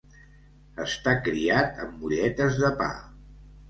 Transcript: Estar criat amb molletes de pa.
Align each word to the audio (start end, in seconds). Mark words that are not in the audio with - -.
Estar 0.85 1.15
criat 1.29 1.79
amb 1.87 2.03
molletes 2.03 2.63
de 2.67 2.77
pa. 2.85 2.93